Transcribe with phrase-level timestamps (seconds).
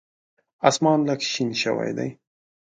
[0.69, 2.09] اسمان لږ شین شوی دی.